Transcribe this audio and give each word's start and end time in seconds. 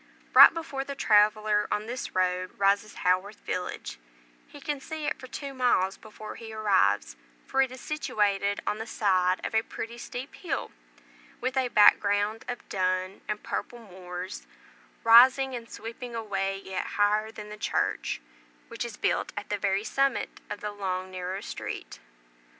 Right 0.33 0.51
before 0.51 0.83
the 0.83 0.95
traveller 0.95 1.67
on 1.71 1.85
this 1.85 2.15
road 2.15 2.57
rises 2.57 2.95
Haworth 3.05 3.39
village; 3.41 3.99
he 4.47 4.59
can 4.59 4.81
see 4.81 5.05
it 5.05 5.19
for 5.19 5.27
two 5.27 5.53
miles 5.53 5.95
before 5.95 6.33
he 6.37 6.51
arrives, 6.51 7.15
for 7.45 7.61
it 7.61 7.71
is 7.71 7.81
situated 7.81 8.61
on 8.65 8.79
the 8.79 8.87
side 8.87 9.45
of 9.45 9.53
a 9.53 9.61
pretty 9.61 9.99
steep 9.99 10.33
hill, 10.33 10.71
with 11.39 11.55
a 11.55 11.67
back 11.67 11.99
ground 11.99 12.45
of 12.47 12.67
dun 12.67 13.21
and 13.27 13.43
purple 13.43 13.77
moors, 13.77 14.47
rising 15.03 15.53
and 15.55 15.69
sweeping 15.69 16.15
away 16.15 16.59
yet 16.63 16.87
higher 16.97 17.29
than 17.31 17.49
the 17.49 17.55
church, 17.57 18.21
which 18.69 18.83
is 18.83 18.97
built 18.97 19.31
at 19.37 19.49
the 19.49 19.57
very 19.59 19.83
summit 19.83 20.41
of 20.49 20.61
the 20.61 20.71
long 20.71 21.11
narrow 21.11 21.41
street. 21.41 21.99